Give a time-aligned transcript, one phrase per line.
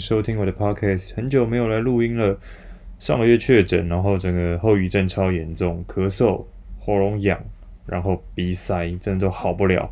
[0.00, 1.14] 收听我的 Podcast。
[1.14, 2.36] 很久没有来录音了，
[2.98, 6.42] 上个月确诊，然后整个后遗症超严重，咳嗽、
[6.80, 7.38] 喉咙痒，
[7.86, 9.88] 然后鼻塞，真的都好不了。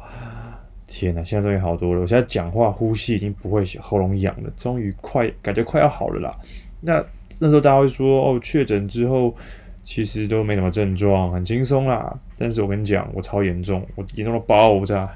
[0.86, 2.00] 天哪，现在终于好多了。
[2.00, 6.34] 我现在讲话、呼吸已经不会喉咙痒了，终于快感觉快要好了啦。
[6.80, 7.04] 那
[7.38, 9.36] 那时候大家会说，哦，确诊之后
[9.82, 12.18] 其实都没什么症状，很轻松啦。
[12.38, 15.14] 但是我跟你讲，我超严重，我严重到爆炸。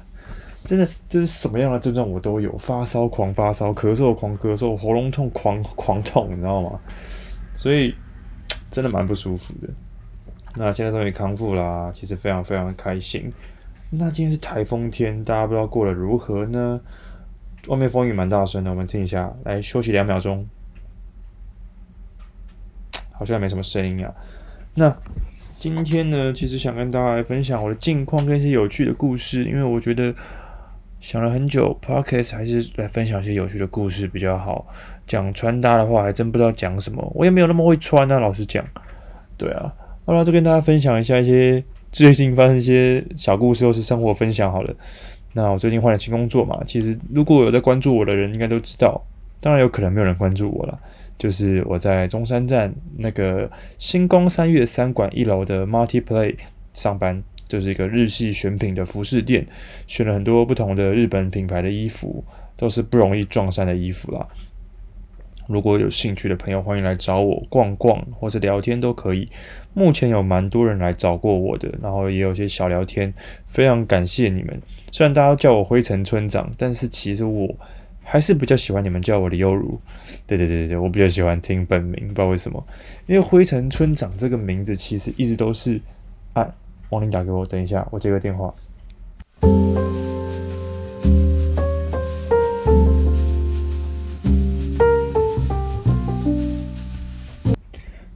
[0.63, 6.79] 真的就是什么样的症状我都有，发烧狂发烧，咳嗽狂咳嗽，喉咙痛狂狂痛，你知道吗？
[7.53, 7.93] 所以
[8.71, 9.67] 真的蛮不舒服的。
[10.55, 13.29] 那现在终于康复啦，其实非常非常的开心。
[13.89, 16.79] 那今天是台风天，大家不知道过得如何呢？
[17.67, 20.47] 外面风雨蛮大声的，我们听一下，来休息两秒钟。
[23.11, 24.13] 好像没什么声音啊。
[24.75, 24.95] 那
[25.59, 30.15] 今天呢，其实想跟大家来分享我的近况跟一些有趣的故事，因为我觉得。
[31.03, 34.65] 想了很久，Podcast 还是来分享一些有趣的故事比较好。
[35.05, 38.19] 讲穿搭的话，还真不知道讲什么，我也没有那么会穿啊。
[38.19, 38.65] 老实讲，
[39.37, 39.69] 对啊，
[40.05, 44.73] 好了，就跟大家分享一下一些最近发生一些小故事或是生活分享好了。
[45.33, 49.05] 那我最近换了新工作嘛，其实如果有在关注我的人，应该都知道。
[49.41, 50.79] 当然有可能没有人关注我了，
[51.17, 56.37] 就是我在中山站那个星光三月三馆一楼的 Multiplay
[56.71, 57.21] 上班。
[57.53, 59.45] 就是一个日系选品的服饰店，
[59.85, 62.25] 选了很多不同的日本品牌的衣服，
[62.57, 64.27] 都是不容易撞衫的衣服啦。
[65.45, 69.29] 如果有兴趣的朋友，欢迎来找我逛逛，或者聊天都可以。
[69.75, 73.13] 目前有蛮多人来找过我的，然后也有些小聊天，
[73.45, 74.59] 非常感谢你们。
[74.91, 77.55] 虽然大家叫我灰尘村长，但是其实我
[78.01, 79.79] 还是比较喜欢你们叫我李优如。
[80.25, 82.65] 对对对对对，我比较喜欢听本名，不知道为什么，
[83.05, 85.79] 因为灰尘村长这个名字其实一直都是。
[86.93, 88.53] 王林打给我，等一下，我接个电话。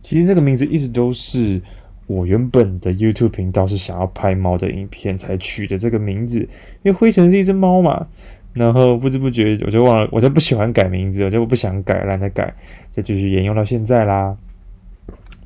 [0.04, 1.60] 其实这个名字一直都是
[2.06, 8.08] 我原本的 YouTube 频道是想要拍猫的影片才取的这个名字，因为灰尘是一只猫嘛。
[8.54, 12.54] 然后不知不觉我就忘了，我就不喜欢改名字，我就不想改，懒得改，
[12.94, 14.38] 就继续沿用到现在啦。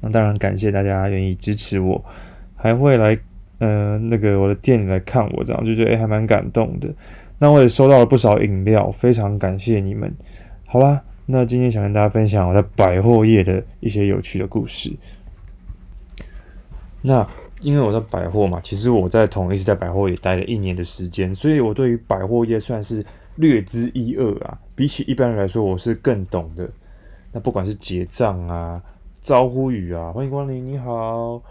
[0.01, 2.03] 那当然感谢大家愿意支持我。
[2.61, 3.17] 还会来，
[3.57, 6.87] 呃，那个我的店里来看我，这样就觉得还蛮感动的。
[7.39, 10.13] 那我也收到了不少饮料，非常感谢你们。
[10.67, 14.91] 好啦，那今天想跟大家分享我在百货业的一些有趣的故事。
[17.01, 17.27] 那
[17.61, 23.03] 因为我在百货嘛，其实我在同一时在百货也待了一年的时间，所以我对于百货业算是
[23.37, 24.55] 略知一二啊。
[24.75, 26.69] 比起一般人来说，我是更懂的。
[27.31, 28.79] 那不管是结账啊、
[29.23, 31.41] 招呼语啊，欢迎光临，你好。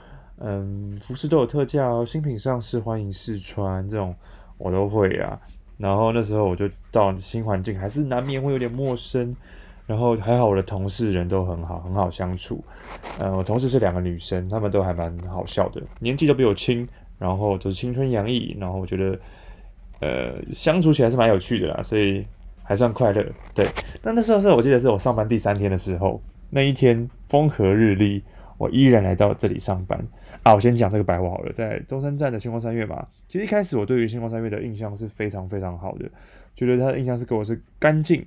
[0.40, 4.14] 嗯，服饰都有特价哦，新品上市欢迎试穿，这种
[4.58, 5.38] 我都会啊。
[5.76, 9.34] 然后那时候我就到新环境，还是难免会有点陌生。
[9.86, 12.62] 然后还好我的同事人都很好，很好相处。
[13.18, 16.86] 嗯，我同事是两个女生，她们都还蛮好笑的，年纪都比我轻，
[17.18, 18.56] 然后都是青春洋溢。
[18.60, 19.18] 然后我觉得，
[20.00, 22.24] 呃，相处起来是蛮有趣的啦，所以
[22.62, 23.24] 还算快乐。
[23.52, 23.68] 对，
[24.00, 28.22] 那那时候是我记得是我上班第三天的时候，那一天风和日丽，
[28.58, 30.00] 我依然来到这里上班。
[30.42, 33.06] 啊，我先讲这个百货好了，在中山站的星光三月嘛。
[33.28, 36.10] 其实一开始我对于星光三月的印象是非常非常好的，
[36.54, 38.24] 觉得他的印象是给我是干净、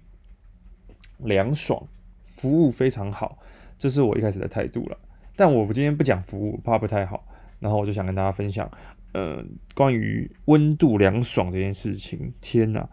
[1.17, 1.81] 凉爽，
[2.23, 3.37] 服务非常好，
[3.79, 4.97] 这是我一开始的态度了。
[5.35, 7.25] 但我今天不讲服务，怕不太好。
[7.59, 8.69] 然后我就想跟大家分享，
[9.13, 9.43] 呃，
[9.73, 12.31] 关于温度凉爽这件事情。
[12.41, 12.87] 天哪，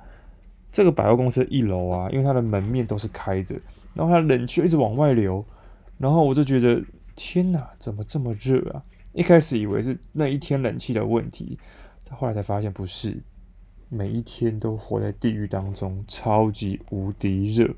[0.70, 3.60] 这个百货公司一楼啊，因为它的门面都是开着，
[3.92, 5.44] 然后它冷气一直往外流，
[5.98, 6.80] 然后我就觉得
[7.16, 8.82] 天哪，怎么这么热啊？
[9.12, 11.58] 一开始以为是那一天冷气的问题，
[12.10, 13.20] 后来才发现不是，
[13.88, 17.68] 每一天都活在地狱当中，超级无敌热，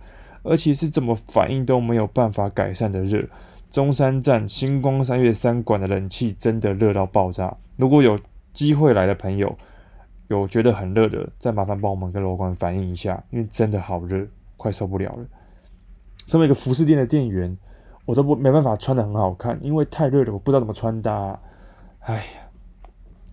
[0.43, 3.27] 而且是怎么反应都没有办法改善的热。
[3.71, 7.57] 中山站星光三月三馆的冷气真的热到爆炸。
[7.77, 8.21] 如果有
[8.53, 9.57] 机会来的朋友，
[10.29, 14.27] 有觉得很热的，再麻烦帮我们跟楼管反映一下，因为真的好热，
[14.59, 15.27] 快受不了了。
[16.27, 17.57] 身为一个服饰店的店员。
[18.05, 21.41] 我都不没办法穿得很好看，因为太热了，我不知道怎么穿搭啊。
[22.01, 22.23] 哎呀，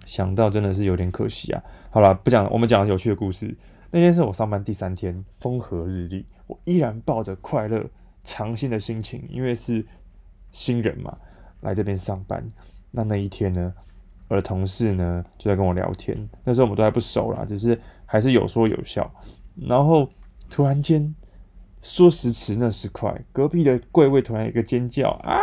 [0.05, 1.63] 想到真的是有点可惜啊。
[1.89, 3.55] 好了，不讲，我们讲有趣的故事。
[3.89, 7.83] 那天是我上班第三天，风和日丽，我依然抱着快乐、
[8.23, 9.83] 尝新的心情，因为是
[10.51, 11.17] 新人嘛，
[11.61, 12.43] 来这边上班。
[12.91, 13.73] 那那一天呢，
[14.27, 16.29] 我的同事呢就在跟我聊天。
[16.43, 19.11] 那时候我们都还不熟啦，只是还是有说有笑。
[19.55, 20.07] 然后
[20.47, 21.15] 突然间。
[21.81, 25.39] 说时迟，那时快，隔壁的柜位突然一个尖叫啊，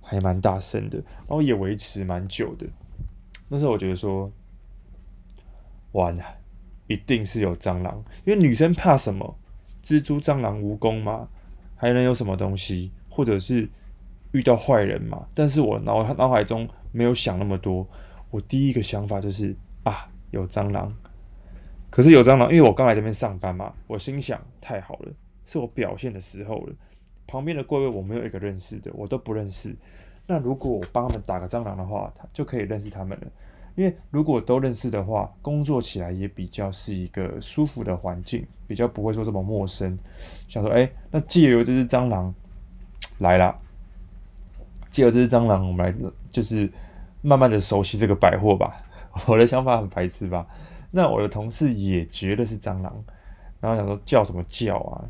[0.00, 2.66] 还蛮大声的，然后也维持蛮久的。
[3.48, 4.32] 那时候我觉得说，
[5.92, 6.24] 完了，
[6.86, 9.36] 一定是有蟑螂，因为女生怕什么？
[9.82, 11.28] 蜘蛛、蟑螂、蜈蚣吗？
[11.76, 12.90] 还能有什么东西？
[13.10, 13.68] 或者是
[14.32, 15.26] 遇到坏人吗？
[15.34, 17.86] 但是我脑脑海中没有想那么多，
[18.30, 20.96] 我第一个想法就是啊，有蟑螂。
[21.94, 25.12] 可是有蟑螂，因为我刚来这边上班嘛，我心想太好了，
[25.46, 26.72] 是我表现的时候了。
[27.24, 29.72] 旁边的柜位我没有一个认识的，我都不认识。
[30.26, 33.26] 那如果我帮他们打个蟑螂的话，他就可以认识他们了。
[33.76, 39.96] 因为如果都认识的话，工作起来也比较是一个舒服的环境，比较不会说这么陌生。
[40.48, 42.34] 想说，哎、那借由这只蟑螂
[43.20, 43.56] 来了，
[44.90, 46.68] 借由这只蟑螂，我们来就是
[47.22, 48.82] 慢慢的熟悉这个百货吧。
[49.26, 50.44] 我的想法很白痴吧？
[50.96, 53.04] 那我的同事也觉得是蟑螂，
[53.60, 55.02] 然后想说叫什么叫啊？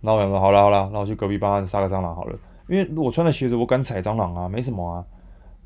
[0.00, 2.38] 然后我想说好了好了，那我去隔壁帮他杀个蟑螂好了。
[2.68, 5.04] 因为我穿的鞋子，我敢踩蟑螂啊，没什么啊。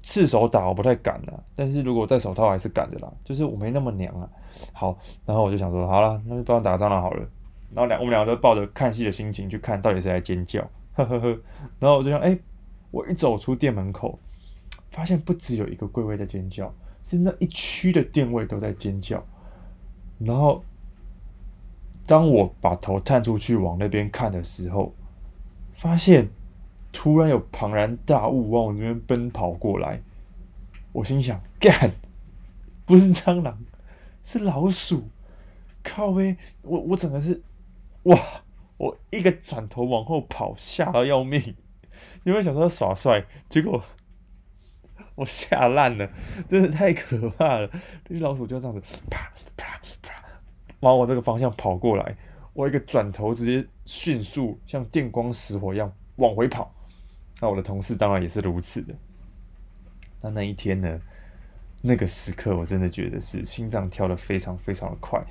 [0.02, 4.26] 赤手打我不太敢的，但是如果戴手套还是敢的啦，就是我没那么娘啊。
[4.72, 4.96] 好，
[5.26, 7.28] 然后我就想说，好了，那就帮他打个蟑螂好了。
[7.74, 10.62] 然后两我们两个都抱着看戏的心情去看到底谁在尖叫，
[10.94, 11.28] 呵呵呵。
[11.78, 12.38] 然后我就想，哎，
[12.90, 14.18] 我一走出店门口，
[14.90, 19.22] 发现不只有一个柜位在尖叫，是那一区的店位都在尖叫。
[20.18, 20.64] 然后
[22.06, 24.94] 当我把头探出去往那边看的时候，
[25.74, 26.28] 发现。
[26.92, 30.00] 突然有庞然大物往我这边奔跑过来，
[30.92, 31.92] 我心想：干，
[32.86, 33.58] 不是蟑螂，
[34.22, 35.10] 是老鼠！
[35.82, 37.42] 靠北，我我整个是，
[38.04, 38.18] 哇！
[38.78, 41.54] 我一个转头往后跑，吓到要命。
[42.24, 43.26] 因为想说耍帅？
[43.50, 43.82] 结果
[45.16, 46.08] 我吓烂了，
[46.48, 47.68] 真的太可怕了。
[48.06, 48.80] 那只老鼠就这样子，
[49.10, 50.22] 啪啪啪，
[50.80, 52.16] 往我这个方向跑过来。
[52.52, 56.72] 我一个转头，直接迅速像电光石火一样往回跑。
[57.40, 58.94] 那我的同事当然也是如此的。
[60.22, 61.00] 那那一天呢？
[61.82, 65.22] 那个时刻我真的觉得是心脏跳得非常非常的快。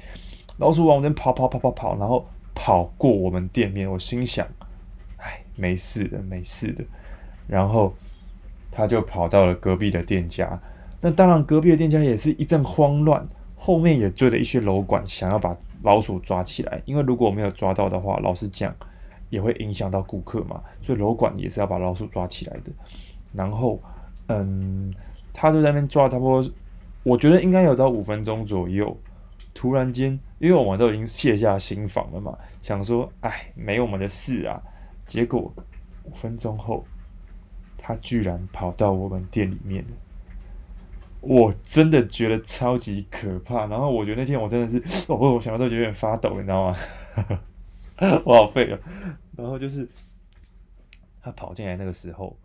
[0.58, 3.92] 老鼠往我这边跑跑跑跑跑，然后跑过我们店面。
[3.92, 4.48] 我心想：
[5.18, 6.84] 哎，没事的，没事的。
[7.48, 7.94] 然后
[8.75, 10.60] 他就跑到了隔壁的店家。
[11.00, 13.25] 那当然，隔壁的店家也是一阵慌乱，
[13.56, 16.81] 后面也追了一些楼管，想要把老鼠抓起来。
[16.86, 18.75] 因为如果没有抓到的话，老实讲。
[19.31, 22.72] 也会影响到顾客嘛，所以楼管也是要把老鼠抓起来的。
[23.33, 23.81] 然后，
[24.27, 24.94] 嗯，
[25.33, 26.51] 他就在那边抓，差不多，
[27.01, 28.95] 我觉得应该有到五分钟左右。
[29.54, 34.62] 突然间，因为我们都已经卸下心防了嘛，想说，哎，没我们的事啊。
[35.07, 35.51] 结果
[36.04, 36.86] 五分钟后，
[37.88, 39.86] 他居然跑到我们店里面。
[41.22, 43.68] 我真的觉得超级可怕。
[43.68, 46.78] 然后我觉得那天我真的是，哦， 我想到都有点发抖，你知道吗？
[48.26, 48.80] 我好废啊！
[49.38, 49.88] 然后就是
[51.22, 52.36] 他跑进来那个时候，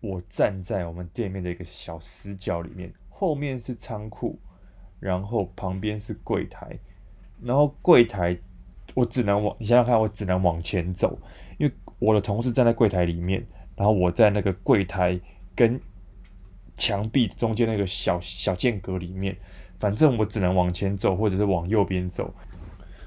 [0.00, 4.38] 我站在我们店面的一个小死角里面，后面是仓库，
[5.00, 6.78] 然后旁边是柜台，
[7.40, 8.38] 然后柜台
[8.92, 11.18] 我只能往，你想想看，我只能往前走，
[11.56, 13.42] 因为我的同事站在柜台里面，
[13.76, 15.18] 然后我在那个柜台
[15.54, 15.80] 跟
[16.76, 19.36] 墙壁中间那个小小间隔里面，
[19.78, 22.34] 反正我只能往前走，或者是往右边走。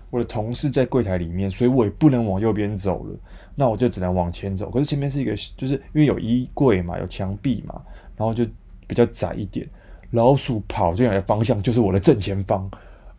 [0.09, 3.19] 我的同事在柜台里面，所以我也不能往右边走了，
[3.55, 4.69] 那我就只能往前走。
[4.71, 7.81] 可是前面是一个，就是因为有衣柜嘛，有墙壁嘛，
[8.15, 8.45] 然后就
[8.87, 9.67] 比较窄一点。
[10.11, 12.69] 老鼠跑进来的方向就是我的正前方。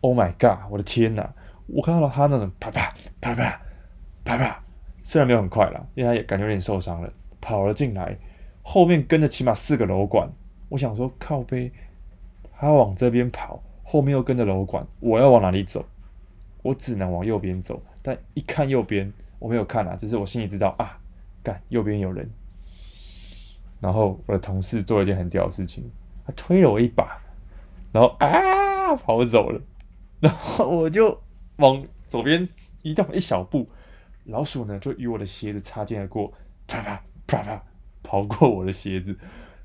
[0.01, 0.57] Oh my god！
[0.69, 1.33] 我的天哪！
[1.67, 3.61] 我看到了他那种啪啪啪啪
[4.25, 4.63] 啪啪，
[5.03, 8.17] 虽然没有很快啦，因为他也感觉有点受伤了，跑了进来，
[8.61, 10.29] 后面跟着起码四个楼管。
[10.69, 11.69] 我想说靠背，
[12.53, 15.85] 他往这边跑，后面又跟着楼管，我要往哪里走？
[16.61, 20.97] 我只能往右边走，但一看右边，我没有看啊，只是我心里知道啊，
[21.41, 22.29] 干右边有人。
[23.79, 25.83] 然后我的同事做了一件很屌的事情，
[26.23, 27.19] 他推了我一把，
[27.91, 29.59] 然后啊跑走了，
[30.19, 31.19] 然后我就
[31.55, 32.47] 往左边
[32.83, 33.67] 移动一小步，
[34.25, 36.31] 老鼠呢就与我的鞋子擦肩而过，
[36.67, 37.63] 啪啪啪啪
[38.03, 39.17] 跑过我的鞋子，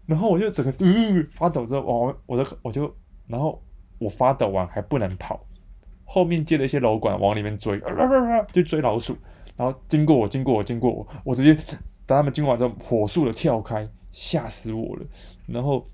[0.07, 2.95] 然后我就整个嗯发抖之后，我我的我就
[3.27, 3.61] 然后
[3.99, 5.41] 我发抖完还不能跑。
[6.05, 7.83] 后面接了一些楼管往里面追，
[8.53, 9.17] 就追老鼠，
[9.57, 11.53] 然后经过我，经过我，经过我，我直接
[12.07, 15.03] 等他们经过完之后，火速的跳开，吓死我了。
[15.47, 15.85] 然后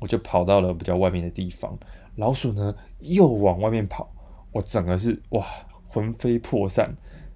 [0.00, 1.78] 我就跑到了比较外面的地方，
[2.16, 4.10] 老鼠呢又往外面跑，
[4.50, 5.44] 我整个是哇
[5.88, 6.90] 魂飞魄散。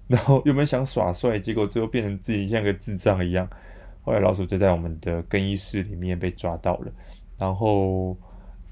[0.07, 3.47] 然后原本想耍帅，结果最后变成自己像个智障一样。
[4.03, 6.91] 后来老鼠就在我们的更衣室里面被抓到了，
[7.37, 8.15] 然后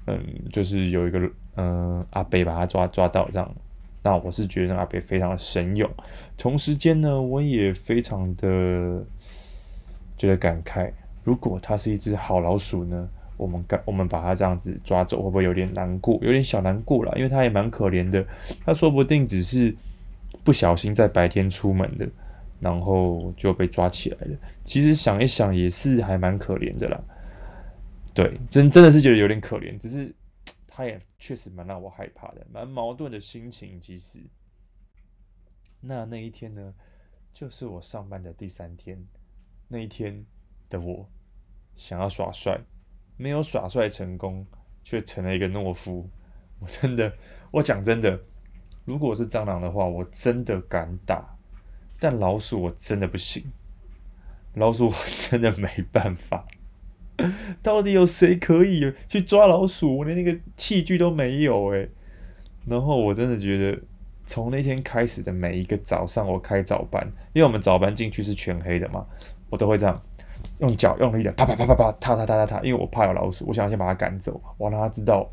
[0.06, 0.18] 嗯，
[0.52, 1.30] 就是有一个。
[1.58, 3.54] 嗯，阿北把他抓抓到这样，
[4.02, 5.90] 那我是觉得阿北非常的神勇。
[6.36, 9.02] 同时间呢，我也非常的
[10.18, 10.92] 觉得感慨，
[11.24, 16.18] 如果他是一只好老鼠呢，我们干我们把他这样子抓走，会不会有点难过？
[16.20, 18.22] 有点小难过啦，因为他也蛮可怜的，
[18.66, 19.74] 他说不定只是
[20.46, 22.08] 不小心在白天出门的，
[22.60, 24.38] 然后就被抓起来了。
[24.62, 27.02] 其实想一想也是还蛮可怜的啦。
[28.14, 30.14] 对，真真的是觉得有点可怜，只是
[30.68, 33.80] 他也确实蛮让我害怕的，蛮矛盾的心情。
[33.80, 34.20] 其实，
[35.80, 36.72] 那那一天呢，
[37.34, 39.04] 就是我上班的第三天，
[39.66, 40.24] 那一天
[40.68, 41.10] 的我
[41.74, 42.58] 想要耍帅，
[43.16, 44.46] 没有耍帅成功，
[44.84, 46.08] 却成了一个懦夫。
[46.60, 47.12] 我真的，
[47.52, 48.18] 我讲真的，
[48.86, 51.36] 如果是蟑螂的话，我真的敢打，
[52.00, 53.44] 但老鼠我真的不行，
[54.54, 54.94] 老鼠我
[55.28, 56.46] 真的没办法。
[57.62, 59.98] 到底有谁可以去抓老鼠？
[59.98, 61.88] 我连那个器具都没有诶。
[62.64, 63.78] 然后我真的觉得，
[64.24, 69.04] 从那天开始的每一个早上，我开早班，因为我们早班进去是全黑的嘛，
[69.50, 70.00] 我都会这样
[70.60, 75.28] 用脚用力的啪啪啪啪啪踏踏踏踏踏，因为我怕有老鼠，我想要先把它赶走，我让它知道。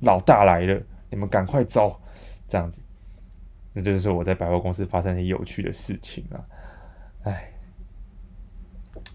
[0.00, 1.96] 老大来了，你们赶快走，
[2.48, 2.80] 这样子，
[3.72, 6.44] 那就是说我在百货公司发生一些有趣的事情啊，
[7.24, 7.52] 哎，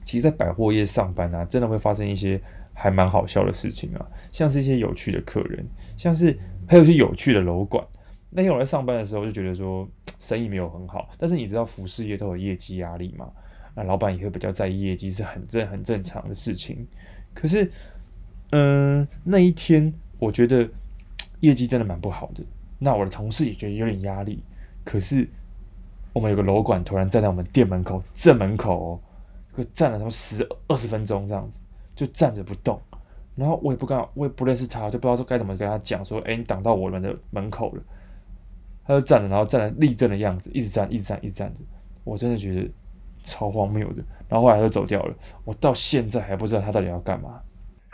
[0.03, 2.41] 其实，在百货业上班啊，真的会发生一些
[2.73, 5.65] 还蛮好笑的事情啊，像是一些有趣的客人，
[5.97, 6.37] 像是
[6.67, 7.85] 还有一些有趣的楼管。
[8.29, 9.87] 那天我在上班的时候就觉得说
[10.19, 13.31] 生意没有很好，但是你知道服饰业都有业绩压力嘛，
[13.75, 16.87] 那老板也会比较在意业绩，是很正很正常的事情。
[17.33, 17.71] 可是，
[18.51, 19.93] 嗯，那一天。
[20.19, 20.67] 我觉得
[21.41, 22.43] 业绩真的蛮不好的，
[22.79, 24.43] 那我的同事也觉得有点压力。
[24.83, 25.27] 可是
[26.13, 28.99] 我们有个楼管突然站在我们店门口正门口哦，
[29.57, 31.61] 就站了他们十二十分钟这样子，
[31.95, 32.79] 就站着不动。
[33.35, 37.83] 然后我也不敢，我也不认识他，就不知道该怎么跟他讲说，哎，你挡到我们的门口了。
[38.83, 41.59] 他就站着，然后站在立正的样子，一直站，一直站，一直站着。
[42.03, 42.67] 我真的觉得
[43.23, 44.01] 超荒谬的。
[44.29, 47.41] 然后后来就走掉了，我到现在还不知道他到底要干嘛。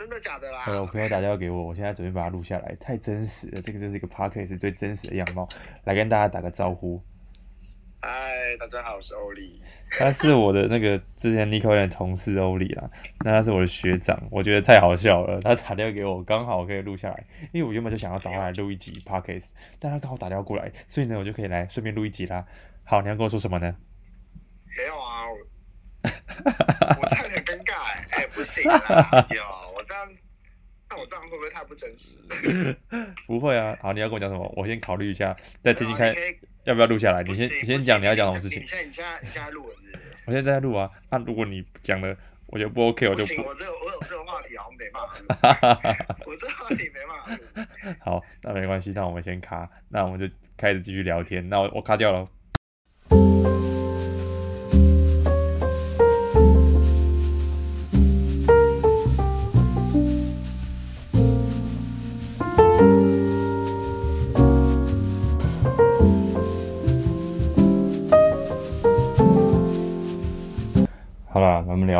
[0.04, 0.64] 真的假的啦？
[0.66, 3.62] 呃，我朋友打电话给我，我现在准备把它录下来，太真实了。
[3.62, 5.48] 这个就是一个 podcast 最真实的样貌，
[5.84, 7.02] 来跟大家打个招呼。
[8.02, 8.10] 嗨，
[8.60, 9.62] 大家好，我是欧丽。
[9.98, 12.90] 他是我的那个之前 Nico 的同事欧丽啦，
[13.24, 15.40] 那他是我的学长，我觉得太好笑了。
[15.40, 22.44] 他打电话给我，刚好可以录下来，因为我原本就想要找他来录一集 podcast，但他刚好打电话过来，所以呢，我就可以来顺便录一集啦。
[22.84, 23.74] 好，你要跟我说什么呢？
[24.76, 25.24] 没有啊，
[26.04, 29.42] 我，我这样很尴尬哎、欸，哎、欸，不行啊，有。
[29.86, 30.08] 这样，
[30.88, 32.16] 那我这样会不会太不真实？
[33.26, 34.50] 不会啊，好，你要跟我讲什么？
[34.56, 36.14] 我先考虑一下，再听听看
[36.64, 37.22] 要不要录下来。
[37.22, 38.62] 你先，你先讲你要讲什么事情。
[38.62, 39.98] 你现在，你现在，你现在录了是是？
[40.24, 40.90] 我现在在录啊。
[41.10, 43.42] 那如果你讲了，我觉得不 OK，我就不。
[43.42, 46.24] 我这个，我有这个话题好像没办法录。
[46.32, 47.96] 我这个话题没办法录。
[48.00, 51.46] 好，那没关系，那我们先卡，那我们就开始继续聊天。
[51.50, 52.26] 那我我卡掉了。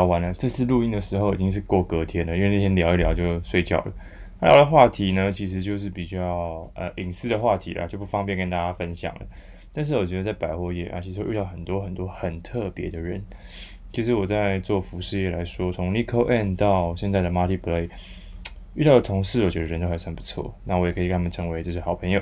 [0.05, 3.93] 完了，这次录音的时候已经是过隔天了，因为那天聊一聊就睡觉了。
[4.41, 9.21] 聊的话题呢，其实就是比较呃隐私的话题啦，就不方便跟大家分享了。
[9.73, 13.23] 但是我觉得在百货业啊，其实会遇到很多很多很特别的人。
[13.91, 17.89] 其实我在做服饰业来说，从 Nico and 到现在的 Marty Bray，
[18.75, 20.53] 遇到的同事，我觉得人都还算不错。
[20.65, 22.21] 那我也可以跟他们成为就是好朋友，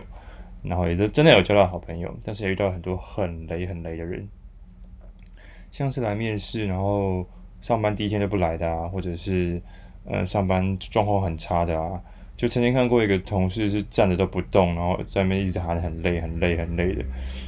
[0.64, 2.16] 然后也就真的有交到好朋友。
[2.24, 4.30] 但是也遇到很多很雷很雷的人，
[5.72, 7.28] 像是来面试，然后。
[7.64, 9.60] 上班第一天就不来的啊，或者是，
[10.04, 11.98] 呃，上班状况很差的啊，
[12.36, 17.06] 就曾经看过一个同事是站着都不动，然后在那边一直喊很累、很累、很累的，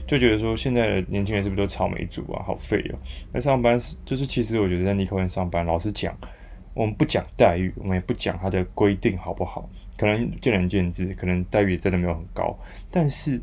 [0.07, 2.41] 就觉得说现在的年轻人是不是都草莓族啊？
[2.45, 2.95] 好废哦！
[3.33, 6.17] 那上班是就是其实我觉得在尼可园上班，老实讲，
[6.73, 12.57] 我们不讲待遇，我们也不讲它的规定好不好，可能见仁见智，可能待遇真的没有很高，
[12.89, 13.41] 但是，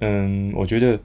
[0.00, 0.98] 嗯，我觉得。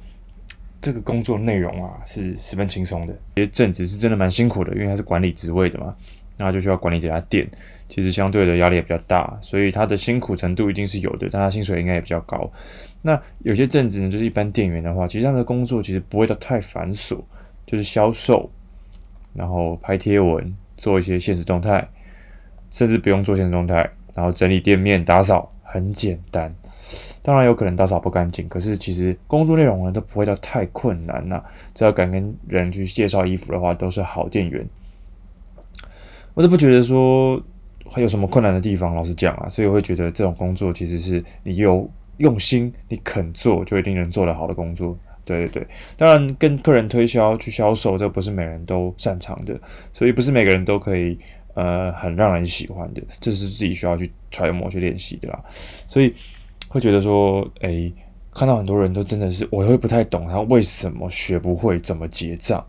[0.82, 5.96] 这个工作内容啊是十分轻松的，其实正职是真的蛮辛苦的，因为他是管理职位的嘛，
[6.38, 7.48] 那就需要管理这家店，
[7.88, 12.52] 其实相对的压力也比较大，所以他的辛苦程度一定是有的，但他薪水应该也比较高。
[13.04, 17.20] 那有些正职呢，就是一般店员的话，其实他们的工作其实不会到太繁琐，
[17.68, 18.50] 就是销售，
[19.34, 21.88] 然后拍贴文，做一些限时动态，
[22.72, 26.56] 甚至不用做限时动态，然后整理店面、打扫，很简单。
[27.24, 34.68] 当然有可能打扫不干净，可是其实工作内容呢都不会到太困难呐、只要敢跟人去介绍衣服的话，都是好店员。
[36.34, 37.40] 我都不觉得说
[37.92, 41.88] 还有什么困难的地方，老实讲啊，所以我会觉得这种工作其实是你有
[42.18, 44.98] 用心，你肯做，就一定能做得好的工作。
[45.24, 49.56] 对对对，当然跟客人推销去销售，这不是每人都擅长的，
[49.94, 51.20] 所以不是每个人都可以
[51.54, 55.40] 呃很让人喜欢的，这是自己需要去揣摩去练习的啦。
[55.88, 56.12] 所以。
[56.72, 57.92] 会觉得说，诶，
[58.34, 62.66] 看到很多人都真的是，我会不太懂他为什么学不会怎么结账。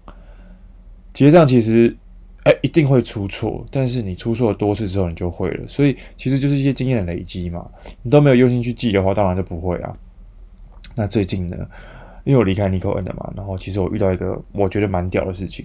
[1.12, 1.96] 结账其实，
[2.42, 5.66] 哎，一定会出错，但是你出错了多次之后，你就会了。
[5.68, 7.64] 所以其实就是一些经验的累积嘛。
[8.02, 9.96] 你都没有用心去记的话，当然就不会啊。
[10.96, 11.56] 那最近呢，
[12.24, 15.64] 因为我离开 Nico N 了嘛，然后其实我遇到一个我觉得蛮屌的事情。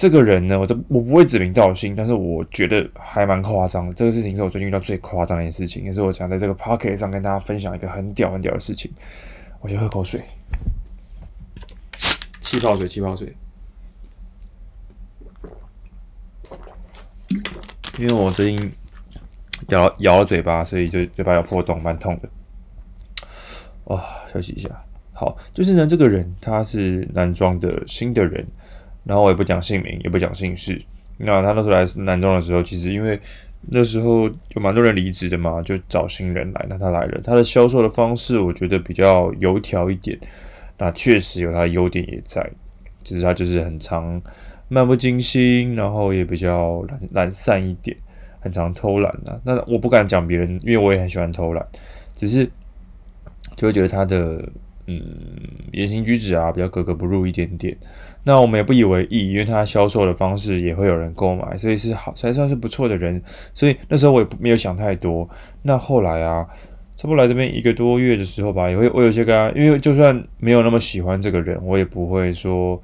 [0.00, 3.92] 这个人呢，我都我不会指名道姓，但是我觉得还蛮夸张的。
[3.92, 8.90] 这个事情是我最近遇到最夸张的一件事情，也是我想在这个 pocket 上跟大家分享一个很屌很屌的事情。
[9.60, 10.22] 我先喝口水，
[12.40, 13.36] 气泡水，气泡水。
[17.98, 18.72] 因为我最近
[19.68, 22.28] 咬咬了嘴巴，所以就嘴巴有破洞，蛮痛的。
[23.84, 24.02] 啊、哦，
[24.32, 24.70] 休息一下。
[25.12, 28.48] 好，就是呢，这个人他是男装的新的人。
[29.04, 30.80] 然后我也不讲姓名，也不讲姓氏。
[31.18, 33.20] 那他那时候来男装的时候，其实因为
[33.68, 36.66] 那时候有蛮多人离职的嘛，就找新人来。
[36.68, 40.18] 那他来了，他的销售的方式我觉得比较油条一点。
[40.78, 42.50] 那确实有他的优点也在，
[43.02, 44.20] 只是他就是很常
[44.68, 47.94] 漫不经心，然后也比较懒懒散一点，
[48.40, 49.38] 很常偷懒啊。
[49.44, 51.66] 那我不敢讲别人，因为我也很喜欢偷懒，
[52.14, 52.50] 只是
[53.56, 54.42] 就会觉得他的
[54.90, 55.00] 嗯
[55.72, 57.76] 言行举止啊比较格格不入一点点。
[58.24, 63.22] 那我们也不以为意，因为他销售的方式也会有人购买，所以是好，才算是不错的人。
[63.54, 65.26] 所以那时候我也没有想太多。
[65.62, 66.46] 那后来啊，
[66.96, 72.82] 差不多来这边一个多月的时候吧，也会我有些跟他，因为就算没有那么喜欢这个人，我也不会说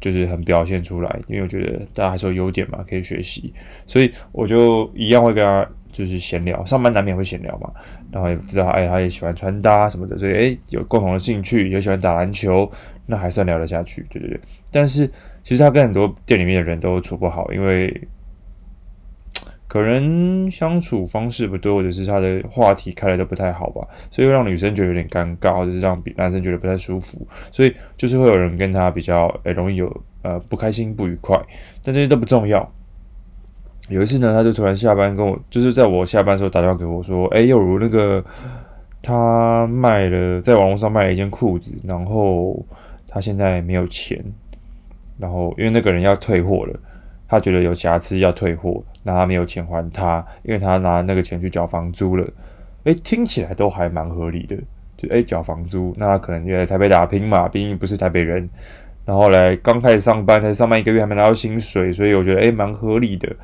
[0.00, 3.52] 就是很表现出来，因为我觉得大家还是有优点嘛，可以学习。
[3.86, 5.64] 所以我就一样会跟他
[5.96, 7.70] 就是闲聊，上班难免会闲聊嘛，
[8.12, 12.70] 然后也知道哎，他也喜欢穿搭什么的，所以哎，有共同的兴趣，也喜欢打篮球。
[13.06, 14.40] 那还算聊得下去，对对对。
[14.70, 15.08] 但是
[15.42, 18.08] 其实他跟很多店里面的人都处不好，因为
[19.68, 27.26] 可能相处方式不对，或者是他的话题开的都不太好吧，所以会让女生觉得有点尴尬，或者是让男生觉得不太舒服。
[27.52, 31.40] 所以就是会有人跟他比较，哎、容易有呃不开心、不愉快。
[31.84, 32.68] 但这些都不重要。
[33.88, 38.24] 有一次呢，他就突然下班跟我，就是在我下班的时候打电话给我说：“哎、欸，又如那个
[39.02, 42.64] 他卖了，在网络上卖了一件裤子，然后。”
[43.08, 44.22] 他现在没有钱，
[45.16, 46.78] 然后因为那个人要退货了，
[47.26, 52.28] 他觉得有瑕疵要退货，那他没有钱还他，因为他拿那个钱去缴房租了。
[52.84, 54.54] 诶，听起来都还蛮合理的，
[54.98, 58.50] 就诶缴房租，那他可能也在台北打拼嘛，毕竟不是台北人，
[59.06, 63.34] 然后来刚开始上班，才上班一个月还没拿到薪水，所以我觉得诶蛮合理的。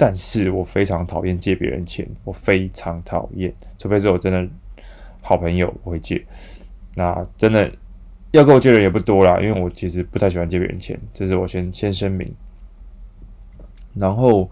[0.00, 4.48] 但是我非常讨厌借别人钱，我非常讨厌，除非是我真的
[5.20, 6.24] 好朋友我会借，
[6.94, 7.70] 那真的。
[8.32, 12.32] 要跟我借的人也不多啦，因为我其实不太喜欢借别人钱，这是我先先声明。
[13.94, 14.48] 然后，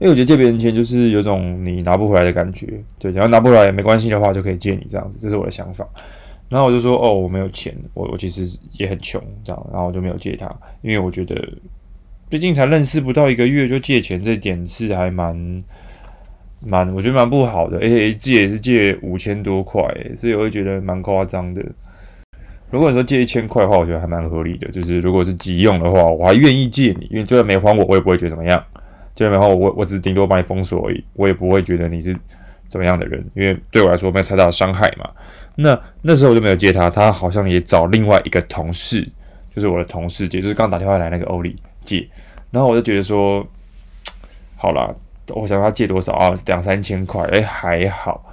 [0.00, 5.88] 因为我觉得借别人钱就是有种你拿不回来的感觉，对，然后拿不回来也没关系的话，就可以借你这样子，这是我的想法。
[6.48, 11.48] 然后我就说，哦，我没有钱，我我其实也很穷，这样，然后我就没有借他，因为我觉得，
[12.32, 15.36] 最近才认识不到一个月就借钱，这点是还蛮
[16.60, 19.82] 蛮，我觉得蛮不好的，而且借也是借五千多块，
[20.16, 21.62] 所以我会觉得蛮夸张的。
[22.70, 24.66] 如果你说借一千块的话，我觉得还蛮合理的。
[24.70, 28.64] 就是如果是急用的话，我还愿意借你，因为就算没还我，我也不会觉得怎么样。
[29.14, 32.16] 就算没还我，我我只是顶多把你封锁而已，我也不会觉得你是
[32.66, 35.06] 怎么样的人，因为对我来说没有太大的伤害嘛。
[35.54, 39.06] 那那时候我就没有借他，他好像也找另外一个同事，
[39.54, 42.08] 就是我的同事借，就是刚打电话来那个欧里借。
[42.52, 43.44] 然后我就觉得说，
[44.54, 44.94] 好啦，
[45.34, 46.32] 我想他借多少啊？
[46.46, 48.32] 两三千块，哎、欸，还好。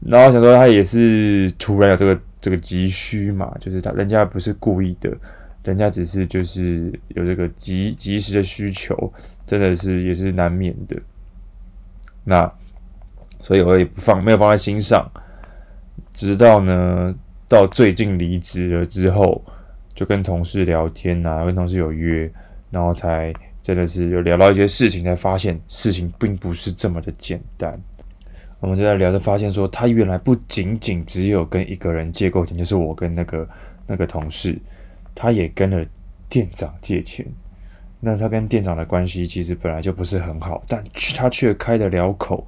[0.00, 2.16] 然后想说他也是突然有这个。
[2.44, 5.10] 这个急需嘛，就是他人家不是故意的，
[5.62, 9.10] 人家只是就是有这个急及时的需求，
[9.46, 10.94] 真的是也是难免的。
[12.22, 12.52] 那
[13.40, 15.10] 所以我也不放没有放在心上，
[16.12, 17.14] 直到呢
[17.48, 19.42] 到最近离职了之后，
[19.94, 22.30] 就跟同事聊天啊，跟同事有约，
[22.70, 23.32] 然后才
[23.64, 27.80] 真的是有聊到一些事情，才发现事情并不是这么的简单。
[28.60, 33.48] 我们就在聊着，发现说他原来不仅仅只有跟一个人借过钱，就是我跟那个
[33.88, 34.58] 那个同事，
[35.14, 35.82] 他也跟了
[36.28, 37.24] 店长借钱。
[38.00, 40.84] 那他跟店长的关系其实本来就不是很好，但
[41.16, 42.46] 他却开得了口，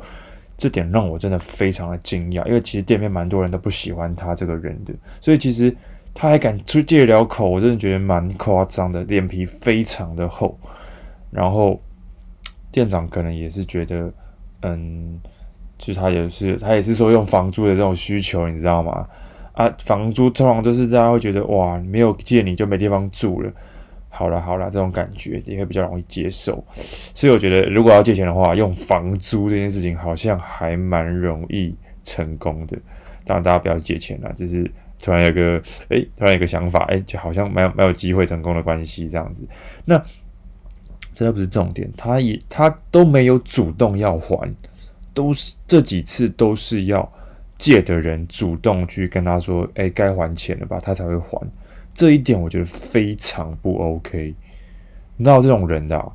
[0.59, 2.46] 这点让我真的非常的惊讶。
[2.46, 5.74] 因为其实店面蛮多人都不喜欢他这个人的，所以其实
[6.12, 10.59] 他还敢出借了口，我真的觉得蛮夸张的，脸皮非常的厚。
[11.37, 11.79] 然后
[12.72, 14.11] 店长可能也是觉得，
[14.62, 15.20] 嗯。
[15.79, 19.07] 其实他也是，他也是说用房租的这种需求，你知道吗？
[19.53, 23.53] 啊，房租通常都是大家会觉得哇，没有借你就没地方住了。
[24.09, 26.64] 好了好了，这种感觉也会比较容易接受。
[27.12, 32.79] 所以我觉得，如果要借钱的话，用房租这件事情好像还蛮容易成功的。
[33.27, 34.64] 当然，大家不要借钱了，这是
[34.99, 39.46] 突然有个哎，突然有个想法，哎，就好像蛮有蛮有机会成功的关系这样子。
[39.85, 40.03] 那
[41.16, 44.55] 这都不是重点，他也他都没有主动要还，
[45.14, 47.11] 都是这几次都是要
[47.57, 51.40] 借的人主动去跟他说，哎，该还钱了吧，他才会还。
[51.94, 54.35] 这一点我觉得非常不 OK。
[55.16, 56.07] 哪有这种人的啊？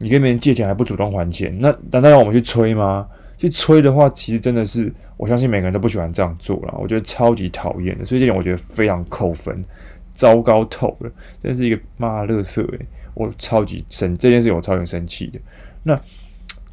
[0.00, 3.06] 你跟别人借钱还不主动还钱，那难道要我们去催吗？
[3.38, 6.74] 去催的话，其实真的是，我相信每个人都不喜欢这样做啦。
[6.76, 9.64] 我觉得超级讨厌的，所以这点我觉得非常扣分，
[10.12, 12.86] 糟糕透了，真是一个妈的垃圾诶，
[13.20, 15.38] 我超级生这件事情，我超级生气的。
[15.82, 16.00] 那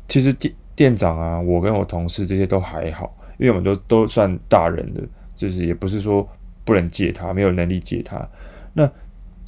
[0.08, 5.02] 其实店店长啊，我跟我同事这些都还好，因为我们都都算大人的，
[5.36, 6.28] 就是也不是说
[6.64, 8.26] 不能借他，没有能力借他。
[8.74, 8.90] 那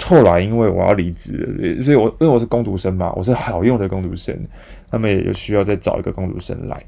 [0.01, 4.37] 后来，因为我要离职，所以我因为我是工读生嘛，我是好用的工读生，
[4.91, 6.83] 他们也就需要再找一个工读生来，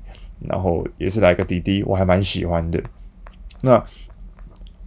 [0.49, 2.81] 然后也是来个滴滴，我还蛮喜欢的。
[3.61, 3.81] 那，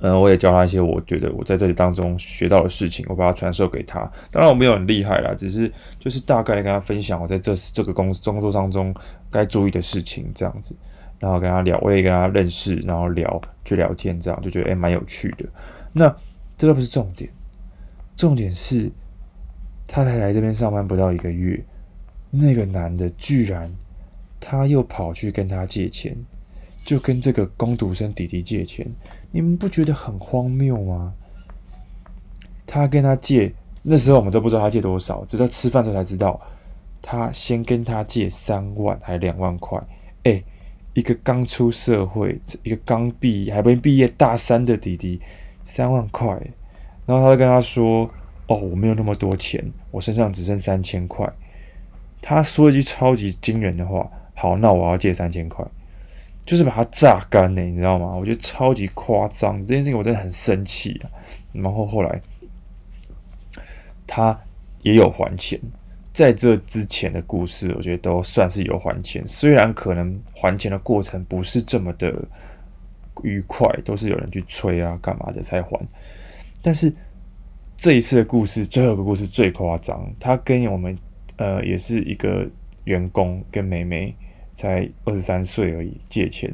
[0.06, 4.00] 嗯、我也教他一些我觉得我在这里当中学到的事情，我把它传授给他。
[4.30, 8.94] 当然我没有很厉害啦，只是就是大概跟他分享我在这这个工工作当中
[9.30, 10.76] 该注意的事情这样子，
[11.18, 15.46] 然后跟他聊，我也跟他认识，然后聊去聊天，这样就觉得诶蛮有趣的。
[15.94, 16.14] 那
[16.58, 17.30] 这个不是重点。
[18.14, 18.90] 重点是，
[19.88, 21.64] 他才来这边上班不到一个月，
[22.30, 23.74] 那个男的居然
[24.38, 26.14] 他又跑去跟他借钱，
[26.84, 28.86] 就跟这个工读生弟弟借钱，
[29.34, 31.12] 你们不觉得很荒谬吗？
[32.64, 36.40] 他跟他借，那时候我们都不知道他借多少，直到吃饭时候才知道，
[37.02, 39.76] 他先跟他借三万还两万块，
[40.22, 40.40] 哎，
[40.92, 45.20] 一个刚出社会，一个刚毕业还没毕业大三的弟弟，
[45.64, 46.40] 三万块。
[47.04, 48.08] 然后他就跟他说
[48.46, 51.28] ：“哦，我没有那么多钱，我身上只剩三千块。”
[52.22, 55.66] 他说一句超级惊人的话：“好，那我要借三千块。”
[56.44, 58.14] 就是把它榨干呢，你知道吗？
[58.14, 61.10] 我觉得超级夸张，这件事情我真的很生气啊。
[61.52, 62.20] 然后后来
[64.06, 64.38] 他
[64.82, 65.58] 也有还钱，
[66.12, 72.12] 在这之前的故事，我觉得都算是有还钱，虽然可能还钱的过程不是这么的
[73.22, 75.80] 愉快，都是有人去催啊、干嘛的才还。
[76.60, 76.92] 但是
[77.76, 80.12] 这一次的故事，最后一个故事最夸张。
[80.20, 80.96] 他跟我们
[81.36, 82.46] 呃，也是一个
[82.84, 84.14] 员工，跟妹妹
[84.54, 86.50] 才二十三岁而已借钱。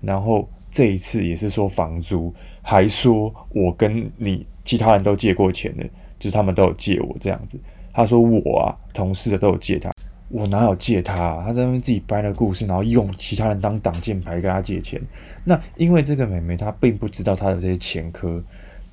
[0.00, 5.84] 然后这一次也是说房租，还说我跟你其他人都借过钱的，
[6.18, 7.60] 就是他们都有借我这样子。
[7.92, 9.90] 他说我啊，同事的都有借他，
[10.28, 11.44] 我哪有借他啊？
[11.46, 15.00] 他在那边自己掰了故事，然后用其他人当挡箭牌跟他借钱。
[15.44, 18.42] 那因为这个妹妹她并不知道他的这些前科。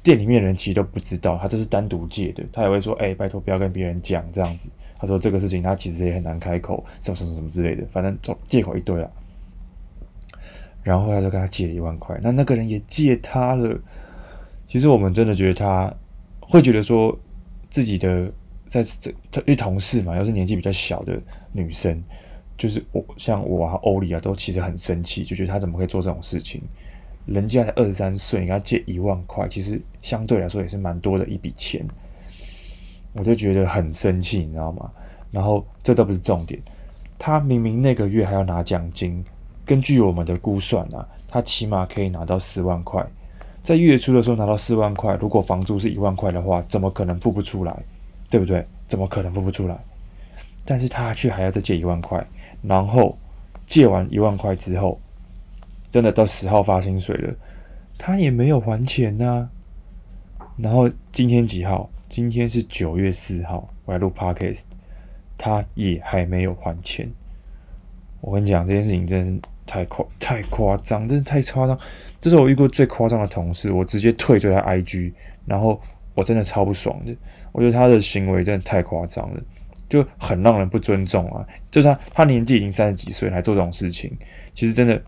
[0.01, 2.43] 店里面人其实都不知道，他就是单独借的。
[2.51, 4.69] 他也会说：“哎、拜托不要跟别人讲这样子。”
[5.03, 9.11] 他说：“这个事情他其实也很难开口，什么什么什么之类的，反正找借口一堆了。”
[10.81, 13.77] 然后他就跟他借了一万块，那那个人也借他了。
[14.65, 15.93] 其实我们真的觉得他
[16.39, 17.19] 会觉得说
[17.69, 18.31] 自己的
[18.65, 19.11] 在这，
[19.41, 22.01] 因为同事嘛，又是年纪比较小的女生，
[22.57, 26.61] 就是我像我啊、欧丽啊，都其实很生气，就觉得他怎么可以做这种事情。
[27.25, 31.85] 人家才二十三岁，你跟他借一万块，其实相对来说也是蛮多的一笔钱，
[33.13, 34.91] 我就觉得很生气，你知道吗？
[35.31, 36.61] 然后这都不是重点，
[37.17, 39.23] 他明明那个月还要拿奖金，
[39.65, 43.05] 根据我们的估算啊，他起码可以拿到四万块，
[43.63, 47.83] 在月初的时候拿到四万块，如果房租是一万块的话，怎么可能付不出来？
[48.29, 48.65] 对不对？
[48.87, 49.77] 怎么可能付不出来？
[50.65, 52.25] 但是他却还要再借一万块，
[52.61, 53.17] 然后
[53.67, 54.99] 借完一万块之后。
[55.89, 57.35] 真的到十号发薪水了，
[57.99, 59.47] 他也没有还钱呐、
[60.57, 61.87] 然后今天几号？
[62.13, 64.65] 今天是九月四号，我来录 podcast，
[65.35, 67.09] 他也还没有还钱。
[68.21, 71.75] 我跟你讲，这件事情真的是太夸太夸张，真是太夸张。
[72.21, 75.11] 这是我遇过最夸张的同事，我直接退追他 IG，
[75.47, 75.81] 然后
[76.13, 77.11] 我真的超不爽的。
[77.51, 79.41] 我觉得他的行为真的太夸张了，
[79.89, 81.43] 就很让人不尊重啊。
[81.71, 84.15] 就是他，他年纪已经三十几岁，还做这种事情，
[84.53, 85.01] 其实真的。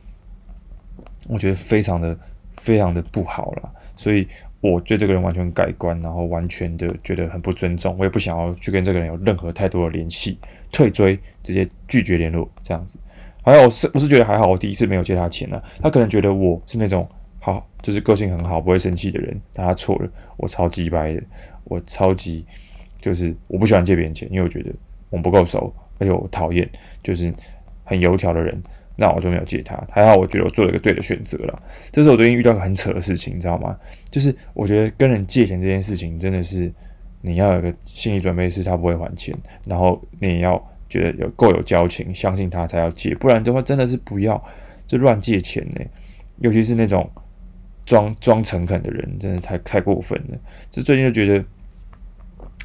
[1.27, 2.17] 我觉得非常的
[2.57, 4.27] 非常的不好了，所以
[4.71, 10.37] 我对这个人完全改观，然后完全的觉得很不尊重，我也不想要去跟这个人有任何太多的联系，
[10.71, 12.97] 退追，直接拒绝联络这样子。
[13.43, 17.07] 还有我是我是觉得还好，我第一次没有借他钱了，他可能觉得我是那种
[17.39, 21.21] 好就是个性很好不会生气的人，但他错了，我超级白的，
[21.65, 22.43] 我超级
[22.99, 24.71] 就是我不喜欢借别人钱，因为我觉得
[25.09, 26.67] 我们不够熟，而且我讨厌
[27.03, 27.31] 就是
[27.83, 28.61] 很油条的人。
[28.97, 31.61] 那我就没有借他，还好，我觉得我做了一个对的选择了。
[31.91, 33.77] 这是我最近遇到一个很扯的事情，你知道吗？
[34.09, 36.71] 就是我觉得跟人借钱这件事情，真的是
[37.21, 44.41] 你要有个心理准备，是他不会还钱，然后你也要觉得有够有交情，相信他才要借，不然的话真的是不要
[44.87, 45.81] 就乱借钱呢。
[46.37, 47.09] 尤其是那种
[47.85, 50.37] 装装诚恳的人，真的太太过分了。
[50.71, 51.43] 就最近就觉得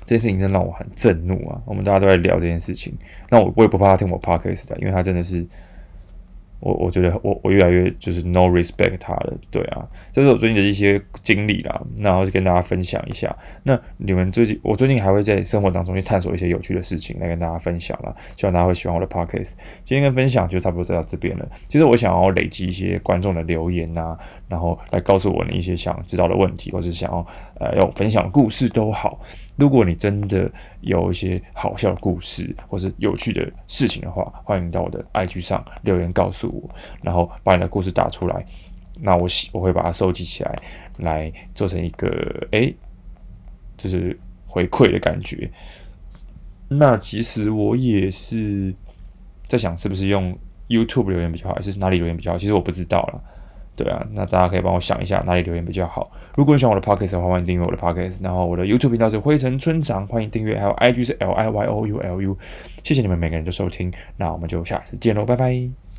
[0.04, 1.60] 这件事情真让我很震怒啊！
[1.64, 2.96] 我们大家都在聊这件事情，
[3.28, 5.44] 那我我也不怕他听我 podcast 的，因为他真的是。
[6.60, 13.34] 我我觉得我我越来越就是 no respect 他了，对啊，这是我最近的一些经历啦，然后就跟大家分享一下。
[13.62, 19.54] 那你们最近，我最近还会在生活当中去探索一些有趣的事情来跟大家分享啦，希望大家会喜欢我的 podcast。
[19.84, 21.48] 今天跟分享就差不多到这边了。
[21.64, 24.16] 其实我想要累积一些观众的留言呐、
[24.48, 27.26] 然后来告诉我你一些想知道的问题，或者想要
[27.58, 29.18] 呃要分享的故事都好。
[29.60, 38.46] 如果你真的有一些好笑的故事或是有趣的事情的话，欢迎到我的 IG 上留言告诉我，然后把你的故事打出来，
[38.98, 40.56] 那我喜我会把它收集起来，
[40.96, 42.08] 来做成一个
[42.52, 42.74] 诶，
[43.76, 45.50] 就是回馈的感觉。
[46.66, 48.74] 那其实我也是
[49.46, 50.34] 在想，是不是用
[50.68, 52.38] YouTube 留言比较好，还是哪里留言比较好？
[52.38, 53.22] 其实我不知道了。
[53.82, 56.10] 对啊，那大家可以帮我想一下哪里留言比较好。
[56.36, 58.22] 如果你喜欢我的 podcast 的话，欢迎订阅我的 podcast。
[58.22, 60.58] 然后我的 YouTube 频道是灰尘村长，欢迎订阅。
[60.58, 62.38] 还有 IG 是 L I Y O U L U。
[62.84, 65.89] 谢谢你们每个人的收听，那我们就下次见喽，拜拜。